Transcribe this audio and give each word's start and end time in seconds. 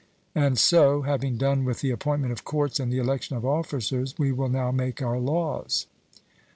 And 0.33 0.57
so, 0.57 1.03
having 1.03 1.37
done 1.37 1.63
with 1.63 1.81
the 1.81 1.91
appointment 1.91 2.33
of 2.33 2.43
courts 2.43 2.79
and 2.79 2.91
the 2.91 2.97
election 2.97 3.37
of 3.37 3.45
officers, 3.45 4.15
we 4.17 4.31
will 4.31 4.49
now 4.49 4.71
make 4.71 4.99
our 4.99 5.19
laws. 5.19 5.85